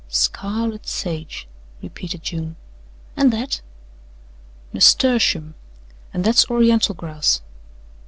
"Scarlet 0.07 0.87
sage," 0.87 1.47
repeated 1.83 2.23
June. 2.23 2.55
"An' 3.15 3.29
that?" 3.29 3.61
"Nasturtium, 4.73 5.53
and 6.11 6.23
that's 6.23 6.49
Oriental 6.49 6.95
grass." 6.95 7.43